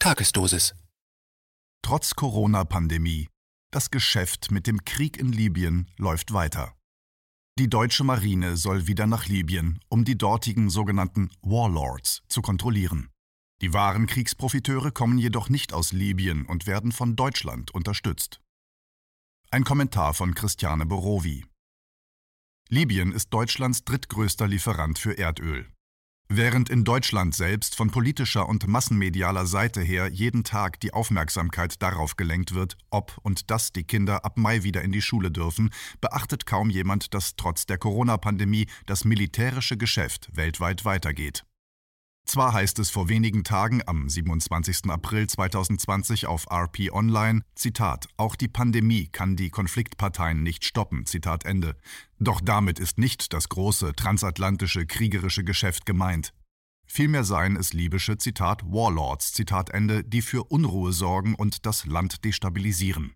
[0.00, 0.76] Tagesdosis.
[1.82, 3.26] Trotz Corona-Pandemie.
[3.72, 6.76] Das Geschäft mit dem Krieg in Libyen läuft weiter.
[7.58, 13.10] Die deutsche Marine soll wieder nach Libyen, um die dortigen sogenannten Warlords zu kontrollieren.
[13.60, 18.40] Die wahren Kriegsprofiteure kommen jedoch nicht aus Libyen und werden von Deutschland unterstützt.
[19.50, 21.44] Ein Kommentar von Christiane Borowi.
[22.68, 25.68] Libyen ist Deutschlands drittgrößter Lieferant für Erdöl.
[26.30, 32.16] Während in Deutschland selbst von politischer und massenmedialer Seite her jeden Tag die Aufmerksamkeit darauf
[32.16, 35.70] gelenkt wird, ob und dass die Kinder ab Mai wieder in die Schule dürfen,
[36.02, 41.44] beachtet kaum jemand, dass trotz der Corona-Pandemie das militärische Geschäft weltweit weitergeht.
[42.28, 44.90] Zwar heißt es vor wenigen Tagen am 27.
[44.90, 51.46] April 2020 auf RP Online, Zitat, auch die Pandemie kann die Konfliktparteien nicht stoppen, Zitat
[51.46, 51.74] Ende.
[52.18, 56.34] Doch damit ist nicht das große transatlantische kriegerische Geschäft gemeint.
[56.86, 62.26] Vielmehr seien es libysche, Zitat, Warlords, Zitat Ende, die für Unruhe sorgen und das Land
[62.26, 63.14] destabilisieren.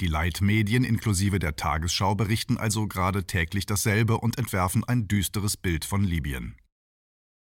[0.00, 5.84] Die Leitmedien inklusive der Tagesschau berichten also gerade täglich dasselbe und entwerfen ein düsteres Bild
[5.84, 6.54] von Libyen.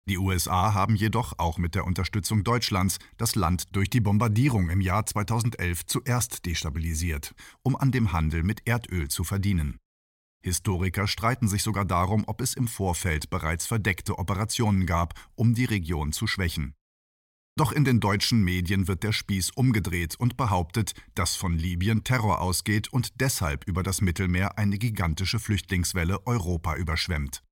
[0.08, 4.80] Die USA haben jedoch auch mit der Unterstützung Deutschlands das Land durch die Bombardierung im
[4.80, 9.80] Jahr 2011 zuerst destabilisiert, um an dem Handel mit Erdöl zu verdienen.
[10.41, 15.66] Historiker streiten sich sogar darum, ob es im Vorfeld bereits verdeckte Operationen gab, um die
[15.66, 16.73] Region zu schwächen.
[17.58, 22.39] Doch in den deutschen Medien wird der Spieß umgedreht und behauptet, dass von Libyen Terror
[22.39, 27.44] ausgeht und deshalb über das Mittelmeer eine gigantische Flüchtlingswelle Europa überschwemmt.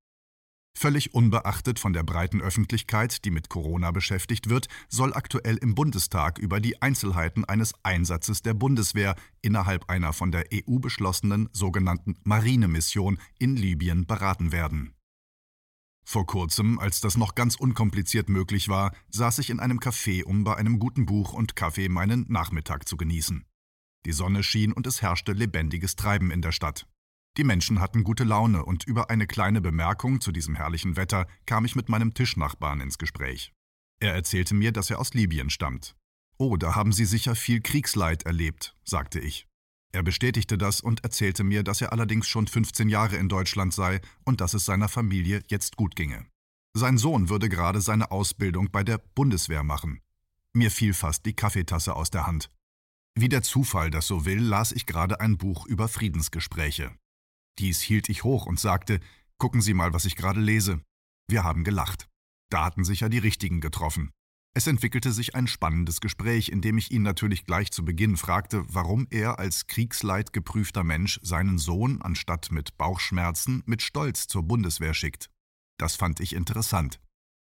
[0.78, 6.38] Völlig unbeachtet von der breiten Öffentlichkeit, die mit Corona beschäftigt wird, soll aktuell im Bundestag
[6.38, 13.20] über die Einzelheiten eines Einsatzes der Bundeswehr innerhalb einer von der EU beschlossenen sogenannten Marinemission
[13.40, 14.94] in Libyen beraten werden.
[16.04, 20.44] Vor kurzem, als das noch ganz unkompliziert möglich war, saß ich in einem Café, um
[20.44, 23.46] bei einem guten Buch und Kaffee meinen Nachmittag zu genießen.
[24.06, 26.86] Die Sonne schien und es herrschte lebendiges Treiben in der Stadt.
[27.38, 31.66] Die Menschen hatten gute Laune und über eine kleine Bemerkung zu diesem herrlichen Wetter kam
[31.66, 33.52] ich mit meinem Tischnachbarn ins Gespräch.
[34.00, 35.96] Er erzählte mir, dass er aus Libyen stammt.
[36.38, 39.48] Oh, da haben Sie sicher viel Kriegsleid erlebt, sagte ich.
[39.94, 44.02] Er bestätigte das und erzählte mir, dass er allerdings schon 15 Jahre in Deutschland sei
[44.26, 46.26] und dass es seiner Familie jetzt gut ginge.
[46.74, 50.02] Sein Sohn würde gerade seine Ausbildung bei der Bundeswehr machen.
[50.52, 52.50] Mir fiel fast die Kaffeetasse aus der Hand.
[53.18, 56.92] Wie der Zufall das so will, las ich gerade ein Buch über Friedensgespräche.
[57.60, 59.00] Dies hielt ich hoch und sagte,
[59.38, 60.82] gucken Sie mal, was ich gerade lese.
[61.28, 62.08] Wir haben gelacht.
[62.50, 64.12] Da hatten sich ja die Richtigen getroffen.
[64.58, 68.64] Es entwickelte sich ein spannendes Gespräch, in dem ich ihn natürlich gleich zu Beginn fragte,
[68.74, 74.94] warum er als Kriegsleid geprüfter Mensch seinen Sohn anstatt mit Bauchschmerzen mit Stolz zur Bundeswehr
[74.94, 75.30] schickt.
[75.78, 77.02] Das fand ich interessant.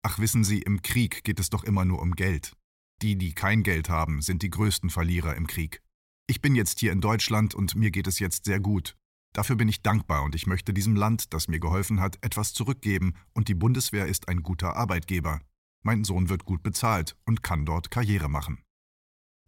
[0.02, 2.54] Ach wissen Sie, im Krieg geht es doch immer nur um Geld.
[3.00, 5.80] Die, die kein Geld haben, sind die größten Verlierer im Krieg.
[6.26, 8.94] Ich bin jetzt hier in Deutschland und mir geht es jetzt sehr gut.
[9.40, 13.14] Dafür bin ich dankbar und ich möchte diesem Land, das mir geholfen hat, etwas zurückgeben
[13.32, 15.40] und die Bundeswehr ist ein guter Arbeitgeber.
[15.82, 18.58] Mein Sohn wird gut bezahlt und kann dort Karriere machen.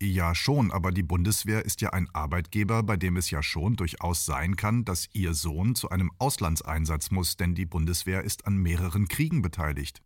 [0.00, 4.24] Ja schon, aber die Bundeswehr ist ja ein Arbeitgeber, bei dem es ja schon durchaus
[4.24, 9.08] sein kann, dass Ihr Sohn zu einem Auslandseinsatz muss, denn die Bundeswehr ist an mehreren
[9.08, 10.02] Kriegen beteiligt.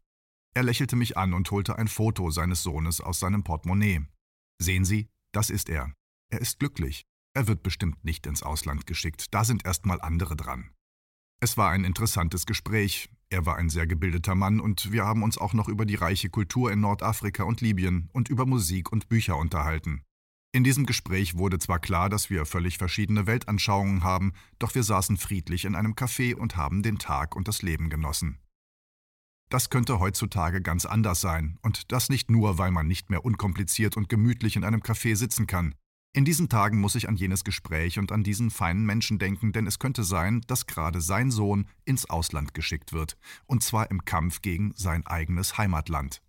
[0.56, 4.00] Er lächelte mich an und holte ein Foto seines Sohnes aus seinem Portemonnaie.
[4.60, 5.92] Sehen Sie, das ist er.
[6.32, 7.06] Er ist glücklich.
[7.36, 10.70] Er wird bestimmt nicht ins Ausland geschickt, da sind erst mal andere dran.
[11.38, 13.10] Es war ein interessantes Gespräch.
[13.28, 16.30] Er war ein sehr gebildeter Mann und wir haben uns auch noch über die reiche
[16.30, 20.02] Kultur in Nordafrika und Libyen und über Musik und Bücher unterhalten.
[20.52, 25.19] In diesem Gespräch wurde zwar klar, dass wir völlig verschiedene Weltanschauungen haben, doch wir saßen
[25.19, 28.38] friedlich in einem Café und haben den Tag und das Leben genossen.
[29.50, 33.98] Das könnte heutzutage ganz anders sein, und das nicht nur, weil man nicht mehr unkompliziert
[33.98, 35.75] und gemütlich in einem Café sitzen kann.
[36.16, 39.66] In diesen Tagen muss ich an jenes Gespräch und an diesen feinen Menschen denken, denn
[39.66, 44.41] es könnte sein, dass gerade sein Sohn ins Ausland geschickt wird, und zwar im Kampf
[44.41, 46.22] gegen sein eigenes Heimatland.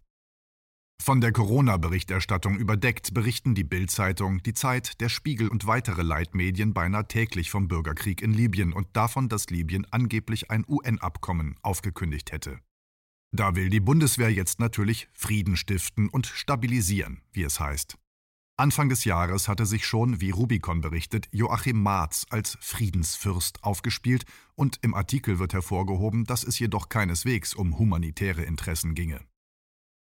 [1.01, 7.07] Von der Corona-Berichterstattung überdeckt berichten die Bild-Zeitung, die Zeit, der Spiegel und weitere Leitmedien beinahe
[7.07, 12.59] täglich vom Bürgerkrieg in Libyen und davon, dass Libyen angeblich ein UN-Abkommen aufgekündigt hätte.
[13.31, 17.97] Da will die Bundeswehr jetzt natürlich Frieden stiften und stabilisieren, wie es heißt.
[18.59, 24.25] Anfang des Jahres hatte sich schon, wie Rubicon berichtet, Joachim Marz als Friedensfürst aufgespielt
[24.55, 29.19] und im Artikel wird hervorgehoben, dass es jedoch keineswegs um humanitäre Interessen ginge.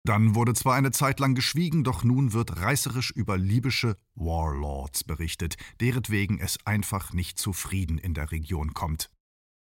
[0.05, 5.55] Dann wurde zwar eine Zeit lang geschwiegen, doch nun wird reißerisch über libysche Warlords berichtet,
[5.81, 9.09] deretwegen es einfach nicht zu Frieden in der Region kommt.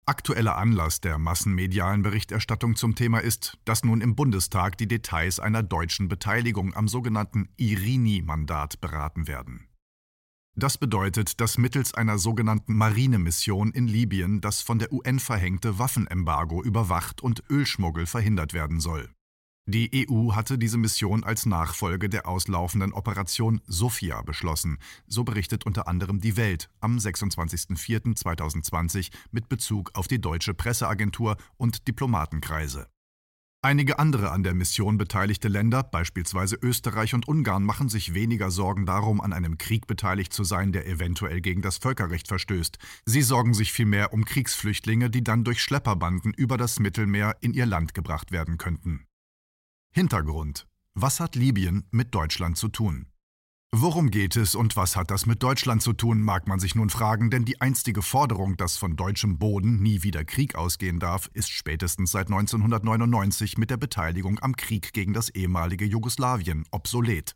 [0.07, 5.61] Aktueller Anlass der massenmedialen Berichterstattung zum Thema ist, dass nun im Bundestag die Details einer
[5.61, 9.67] deutschen Beteiligung am sogenannten Irini-Mandat beraten werden.
[10.55, 16.61] Das bedeutet, dass mittels einer sogenannten Marinemission in Libyen das von der UN verhängte Waffenembargo
[16.61, 19.09] überwacht und Ölschmuggel verhindert werden soll.
[19.67, 25.87] Die EU hatte diese Mission als Nachfolge der auslaufenden Operation Sophia beschlossen, so berichtet unter
[25.87, 32.87] anderem Die Welt am 26.04.2020 mit Bezug auf die deutsche Presseagentur und Diplomatenkreise.
[33.63, 38.87] Einige andere an der Mission beteiligte Länder, beispielsweise Österreich und Ungarn, machen sich weniger Sorgen
[38.87, 42.79] darum, an einem Krieg beteiligt zu sein, der eventuell gegen das Völkerrecht verstößt.
[43.05, 47.67] Sie sorgen sich vielmehr um Kriegsflüchtlinge, die dann durch Schlepperbanden über das Mittelmeer in ihr
[47.67, 49.05] Land gebracht werden könnten.
[49.93, 50.67] Hintergrund.
[50.93, 53.07] Was hat Libyen mit Deutschland zu tun?
[53.73, 56.89] Worum geht es und was hat das mit Deutschland zu tun, mag man sich nun
[56.89, 61.49] fragen, denn die einstige Forderung, dass von deutschem Boden nie wieder Krieg ausgehen darf, ist
[61.49, 67.35] spätestens seit 1999 mit der Beteiligung am Krieg gegen das ehemalige Jugoslawien obsolet.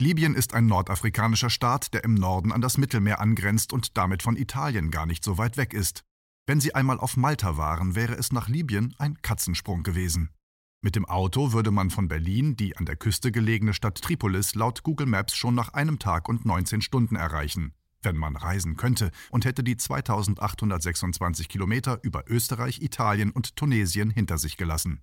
[0.00, 4.36] Libyen ist ein nordafrikanischer Staat, der im Norden an das Mittelmeer angrenzt und damit von
[4.36, 6.04] Italien gar nicht so weit weg ist.
[6.46, 10.30] Wenn sie einmal auf Malta waren, wäre es nach Libyen ein Katzensprung gewesen.
[10.80, 14.84] Mit dem Auto würde man von Berlin die an der Küste gelegene Stadt Tripolis laut
[14.84, 17.72] Google Maps schon nach einem Tag und 19 Stunden erreichen,
[18.02, 24.38] wenn man reisen könnte und hätte die 2826 Kilometer über Österreich, Italien und Tunesien hinter
[24.38, 25.00] sich gelassen.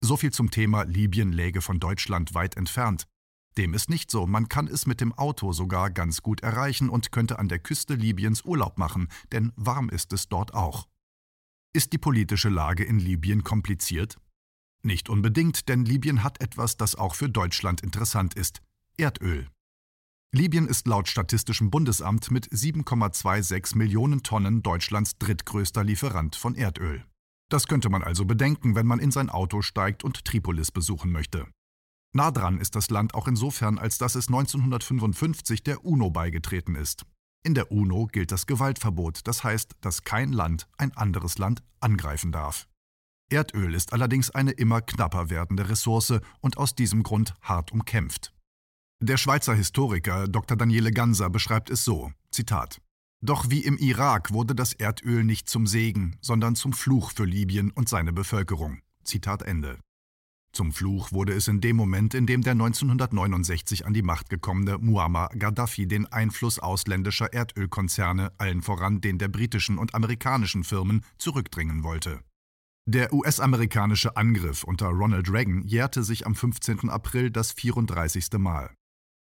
[0.00, 3.06] So viel zum Thema Libyen läge von Deutschland weit entfernt.
[3.56, 7.12] Dem ist nicht so, man kann es mit dem Auto sogar ganz gut erreichen und
[7.12, 10.88] könnte an der Küste Libyens Urlaub machen, denn warm ist es dort auch.
[11.72, 14.18] Ist die politische Lage in Libyen kompliziert?
[14.86, 18.62] Nicht unbedingt, denn Libyen hat etwas, das auch für Deutschland interessant ist
[18.96, 19.48] Erdöl.
[20.32, 27.04] Libyen ist laut Statistischem Bundesamt mit 7,26 Millionen Tonnen Deutschlands drittgrößter Lieferant von Erdöl.
[27.50, 31.48] Das könnte man also bedenken, wenn man in sein Auto steigt und Tripolis besuchen möchte.
[32.14, 37.06] Nah dran ist das Land auch insofern, als dass es 1955 der UNO beigetreten ist.
[37.44, 42.30] In der UNO gilt das Gewaltverbot, das heißt, dass kein Land ein anderes Land angreifen
[42.30, 42.68] darf.
[43.28, 48.32] Erdöl ist allerdings eine immer knapper werdende Ressource und aus diesem Grund hart umkämpft.
[49.00, 50.56] Der Schweizer Historiker Dr.
[50.56, 52.80] Daniele Ganser beschreibt es so: Zitat.
[53.20, 57.72] Doch wie im Irak wurde das Erdöl nicht zum Segen, sondern zum Fluch für Libyen
[57.72, 58.80] und seine Bevölkerung.
[59.02, 59.78] Zitat Ende.
[60.52, 64.78] Zum Fluch wurde es in dem Moment, in dem der 1969 an die Macht gekommene
[64.78, 71.82] Muammar Gaddafi den Einfluss ausländischer Erdölkonzerne, allen voran den der britischen und amerikanischen Firmen, zurückdringen
[71.82, 72.20] wollte.
[72.88, 76.88] Der US-amerikanische Angriff unter Ronald Reagan jährte sich am 15.
[76.88, 78.38] April das 34.
[78.38, 78.76] Mal.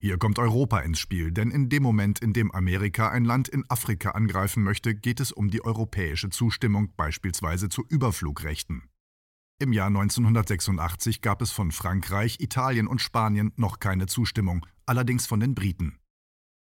[0.00, 3.64] Hier kommt Europa ins Spiel, denn in dem Moment, in dem Amerika ein Land in
[3.68, 8.84] Afrika angreifen möchte, geht es um die europäische Zustimmung beispielsweise zu Überflugrechten.
[9.58, 15.40] Im Jahr 1986 gab es von Frankreich, Italien und Spanien noch keine Zustimmung, allerdings von
[15.40, 15.98] den Briten.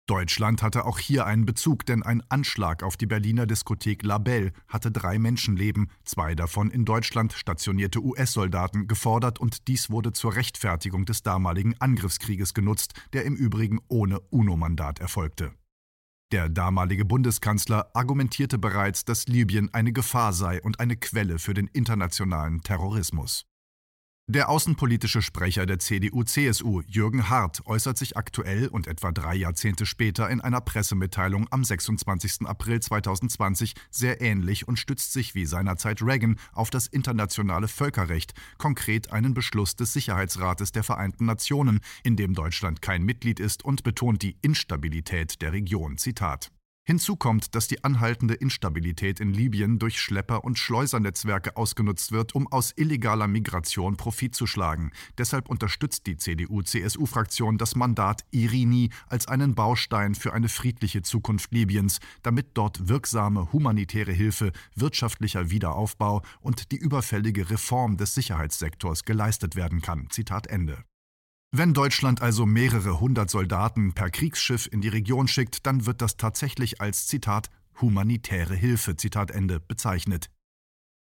[0.07, 4.51] Deutschland hatte auch hier einen Bezug, denn ein Anschlag auf die Berliner Diskothek La Belle
[4.67, 11.05] hatte drei Menschenleben, zwei davon in Deutschland stationierte US-Soldaten, gefordert und dies wurde zur Rechtfertigung
[11.05, 15.53] des damaligen Angriffskrieges genutzt, der im Übrigen ohne UNO-Mandat erfolgte.
[16.31, 21.67] Der damalige Bundeskanzler argumentierte bereits, dass Libyen eine Gefahr sei und eine Quelle für den
[21.67, 23.45] internationalen Terrorismus.
[24.33, 30.29] Der außenpolitische Sprecher der CDU-CSU, Jürgen Hart, äußert sich aktuell und etwa drei Jahrzehnte später
[30.29, 32.47] in einer Pressemitteilung am 26.
[32.47, 39.11] April 2020 sehr ähnlich und stützt sich wie seinerzeit Reagan auf das internationale Völkerrecht, konkret
[39.11, 44.21] einen Beschluss des Sicherheitsrates der Vereinten Nationen, in dem Deutschland kein Mitglied ist und betont
[44.21, 45.97] die Instabilität der Region.
[45.97, 46.51] Zitat
[46.91, 52.51] Hinzu kommt, dass die anhaltende Instabilität in Libyen durch Schlepper- und Schleusernetzwerke ausgenutzt wird, um
[52.51, 54.91] aus illegaler Migration Profit zu schlagen.
[55.17, 61.99] Deshalb unterstützt die CDU-CSU-Fraktion das Mandat Irini als einen Baustein für eine friedliche Zukunft Libyens,
[62.23, 69.81] damit dort wirksame humanitäre Hilfe, wirtschaftlicher Wiederaufbau und die überfällige Reform des Sicherheitssektors geleistet werden
[69.81, 70.09] kann.
[70.09, 70.83] Zitat Ende.
[71.53, 76.15] Wenn Deutschland also mehrere hundert Soldaten per Kriegsschiff in die Region schickt, dann wird das
[76.15, 77.49] tatsächlich als Zitat
[77.81, 80.29] humanitäre Hilfe Zitat Ende bezeichnet.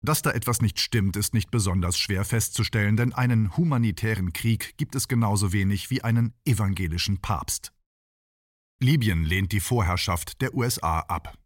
[0.03, 4.95] Dass da etwas nicht stimmt, ist nicht besonders schwer festzustellen, denn einen humanitären Krieg gibt
[4.95, 7.73] es genauso wenig wie einen evangelischen Papst.
[8.81, 11.37] Libyen lehnt die Vorherrschaft der USA ab.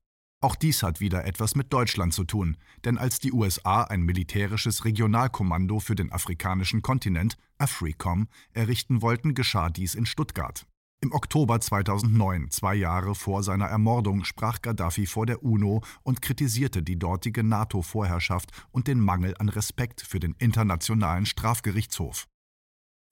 [0.42, 2.56] Auch dies hat wieder etwas mit Deutschland zu tun,
[2.86, 9.68] denn als die USA ein militärisches Regionalkommando für den afrikanischen Kontinent, AFRICOM, errichten wollten, geschah
[9.68, 10.66] dies in Stuttgart.
[11.02, 16.82] Im Oktober 2009, zwei Jahre vor seiner Ermordung, sprach Gaddafi vor der UNO und kritisierte
[16.82, 22.28] die dortige NATO-Vorherrschaft und den Mangel an Respekt für den Internationalen Strafgerichtshof.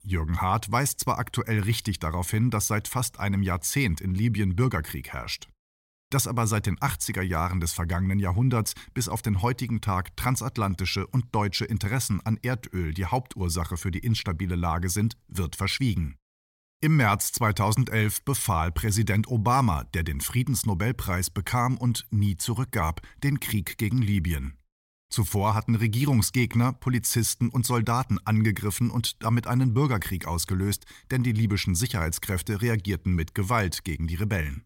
[0.01, 4.55] Jürgen Hart weist zwar aktuell richtig darauf hin, dass seit fast einem Jahrzehnt in Libyen
[4.55, 5.47] Bürgerkrieg herrscht.
[6.09, 11.05] Dass aber seit den 80er Jahren des vergangenen Jahrhunderts bis auf den heutigen Tag transatlantische
[11.05, 16.15] und deutsche Interessen an Erdöl die Hauptursache für die instabile Lage sind, wird verschwiegen.
[16.81, 23.77] Im März 2011 befahl Präsident Obama, der den Friedensnobelpreis bekam und nie zurückgab, den Krieg
[23.77, 24.53] gegen Libyen.
[25.11, 31.75] Zuvor hatten Regierungsgegner Polizisten und Soldaten angegriffen und damit einen Bürgerkrieg ausgelöst, denn die libyschen
[31.75, 34.63] Sicherheitskräfte reagierten mit Gewalt gegen die Rebellen.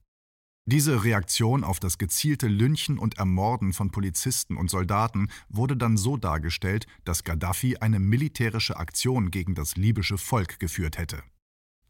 [0.65, 6.15] Diese Reaktion auf das gezielte Lynchen und Ermorden von Polizisten und Soldaten wurde dann so
[6.15, 11.21] dargestellt, dass Gaddafi eine militärische Aktion gegen das libysche Volk geführt hätte.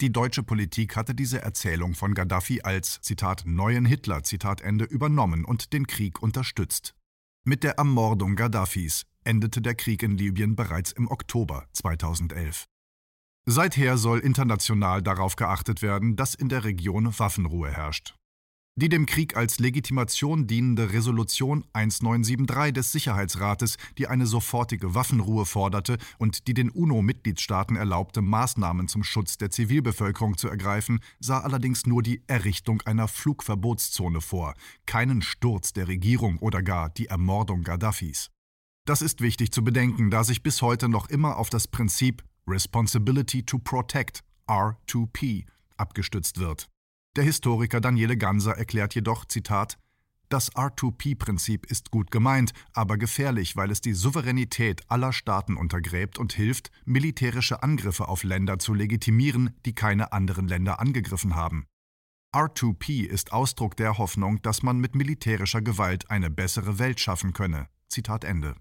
[0.02, 5.46] Die deutsche Politik hatte diese Erzählung von Gaddafi als Zitat neuen Hitler Zitat Ende übernommen
[5.46, 6.96] und den Krieg unterstützt.
[7.46, 12.66] Mit der Ermordung Gaddafis endete der Krieg in Libyen bereits im Oktober 2011.
[13.46, 18.16] Seither soll international darauf geachtet werden, dass in der Region Waffenruhe herrscht.
[18.76, 26.00] Die dem Krieg als Legitimation dienende Resolution 1973 des Sicherheitsrates, die eine sofortige Waffenruhe forderte
[26.18, 32.02] und die den UNO-Mitgliedstaaten erlaubte, Maßnahmen zum Schutz der Zivilbevölkerung zu ergreifen, sah allerdings nur
[32.02, 34.56] die Errichtung einer Flugverbotszone vor,
[34.88, 38.32] keinen Sturz der Regierung oder gar die Ermordung Gaddafis.
[38.86, 43.44] Das ist wichtig zu bedenken, da sich bis heute noch immer auf das Prinzip Responsibility
[43.44, 45.46] to Protect R2P
[45.78, 46.73] abgestützt wird.
[47.16, 49.78] Der Historiker Daniele Ganser erklärt jedoch, Zitat,
[50.30, 56.34] das R2P-Prinzip ist gut gemeint, aber gefährlich, weil es die Souveränität aller Staaten untergräbt und
[56.34, 61.68] hilft, militärische Angriffe auf Länder zu legitimieren, die keine anderen Länder angegriffen haben.
[62.34, 67.68] R2P ist Ausdruck der Hoffnung, dass man mit militärischer Gewalt eine bessere Welt schaffen könne.
[67.90, 68.56] Zitat Ende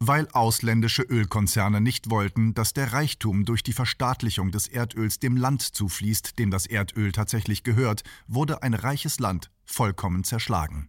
[0.00, 5.62] weil ausländische Ölkonzerne nicht wollten, dass der Reichtum durch die Verstaatlichung des Erdöls dem Land
[5.62, 10.88] zufließt, dem das Erdöl tatsächlich gehört, wurde ein reiches Land vollkommen zerschlagen.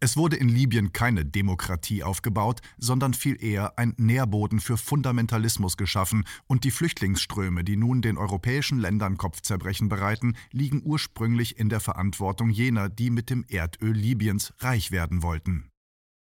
[0.00, 6.24] Es wurde in Libyen keine Demokratie aufgebaut, sondern viel eher ein Nährboden für Fundamentalismus geschaffen,
[6.46, 12.50] und die Flüchtlingsströme, die nun den europäischen Ländern Kopfzerbrechen bereiten, liegen ursprünglich in der Verantwortung
[12.50, 15.68] jener, die mit dem Erdöl Libyens reich werden wollten.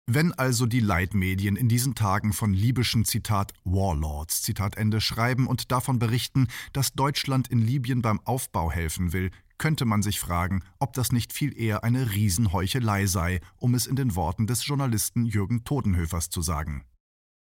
[0.06, 5.72] Wenn also die Leitmedien in diesen Tagen von libyschen Zitat Warlords Zitat Ende schreiben und
[5.72, 10.92] davon berichten, dass Deutschland in Libyen beim Aufbau helfen will, könnte man sich fragen, ob
[10.92, 15.64] das nicht viel eher eine Riesenheuchelei sei, um es in den Worten des Journalisten Jürgen
[15.64, 16.84] Todenhöfers zu sagen.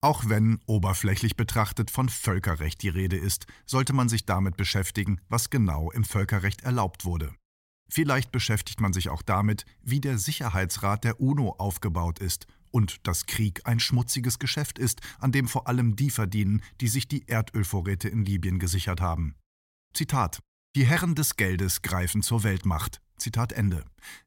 [0.01, 5.51] Auch wenn, oberflächlich betrachtet, von Völkerrecht die Rede ist, sollte man sich damit beschäftigen, was
[5.51, 7.35] genau im Völkerrecht erlaubt wurde.
[7.89, 13.27] Vielleicht beschäftigt man sich auch damit, wie der Sicherheitsrat der UNO aufgebaut ist und dass
[13.27, 18.09] Krieg ein schmutziges Geschäft ist, an dem vor allem die verdienen, die sich die Erdölvorräte
[18.09, 19.35] in Libyen gesichert haben.
[19.95, 20.41] Zitat
[20.75, 23.01] Die Herren des Geldes greifen zur Weltmacht.
[23.19, 23.85] Zitat Ende.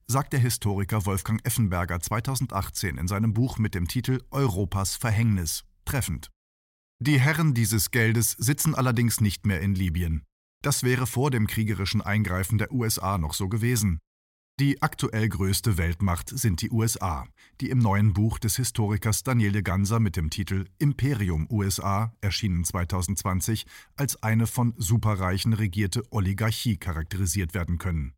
[0.07, 5.63] Sagt der Historiker Wolfgang Effenberger 2018 in seinem Buch mit dem Titel Europas Verhängnis.
[5.85, 6.29] Treffend.
[6.99, 10.23] Die Herren dieses Geldes sitzen allerdings nicht mehr in Libyen.
[10.61, 13.99] Das wäre vor dem kriegerischen Eingreifen der USA noch so gewesen.
[14.59, 17.25] Die aktuell größte Weltmacht sind die USA,
[17.61, 23.65] die im neuen Buch des Historikers Daniele Ganser mit dem Titel Imperium USA, erschienen 2020,
[23.95, 28.15] als eine von Superreichen regierte Oligarchie charakterisiert werden können.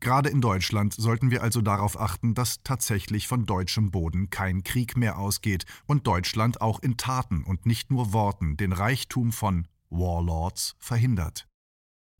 [0.00, 4.96] Gerade in Deutschland sollten wir also darauf achten, dass tatsächlich von deutschem Boden kein Krieg
[4.96, 10.74] mehr ausgeht und Deutschland auch in Taten und nicht nur Worten den Reichtum von Warlords
[10.80, 11.46] verhindert.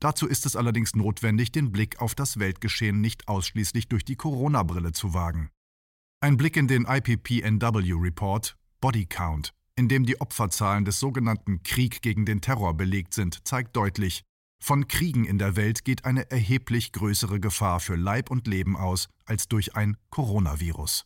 [0.01, 4.93] Dazu ist es allerdings notwendig, den Blick auf das Weltgeschehen nicht ausschließlich durch die Corona-Brille
[4.93, 5.51] zu wagen.
[6.21, 12.27] Ein Blick in den IPPNW-Report Body Count, in dem die Opferzahlen des sogenannten Krieg gegen
[12.27, 14.23] den Terror belegt sind, zeigt deutlich,
[14.63, 19.09] von Kriegen in der Welt geht eine erheblich größere Gefahr für Leib und Leben aus
[19.25, 21.05] als durch ein Coronavirus.